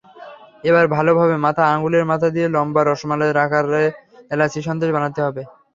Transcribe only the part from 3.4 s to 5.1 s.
আকারে এলাচি সন্দেশ